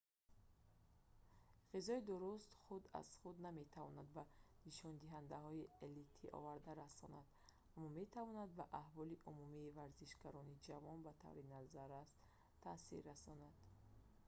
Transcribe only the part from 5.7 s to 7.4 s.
элита оварда расонад